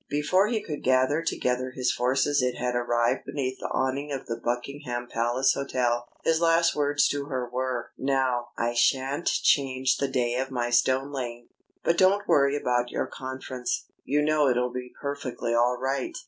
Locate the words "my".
10.49-10.71